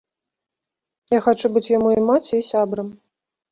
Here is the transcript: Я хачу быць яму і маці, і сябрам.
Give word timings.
Я 1.15 1.19
хачу 1.27 1.53
быць 1.59 1.71
яму 1.77 1.89
і 1.99 2.01
маці, 2.09 2.35
і 2.41 2.43
сябрам. 2.51 2.93